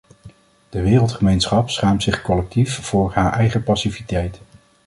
De 0.69 0.81
wereldgemeenschap 0.81 1.69
schaamt 1.69 2.03
zich 2.03 2.21
collectief 2.21 2.77
voor 2.79 3.13
haar 3.13 3.31
eigen 3.33 3.63
passiviteit. 3.63 4.41